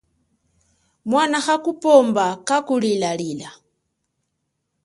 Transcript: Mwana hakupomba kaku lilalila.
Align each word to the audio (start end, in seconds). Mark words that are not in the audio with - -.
Mwana 1.05 1.37
hakupomba 1.45 2.25
kaku 2.47 2.75
lilalila. 2.83 3.49